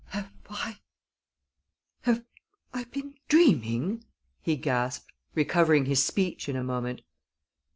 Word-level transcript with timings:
"Have 0.07 0.31
I 0.49 0.79
have 2.01 2.25
I 2.73 2.85
been 2.85 3.19
dreaming?" 3.27 4.03
he 4.41 4.55
gasped, 4.55 5.11
recovering 5.35 5.85
his 5.85 6.03
speech 6.03 6.49
in 6.49 6.55
a 6.55 6.63
moment. 6.63 7.01